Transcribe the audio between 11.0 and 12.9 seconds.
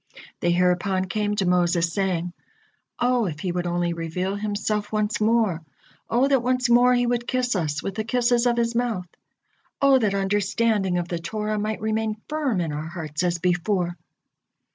the Torah might remain firm in our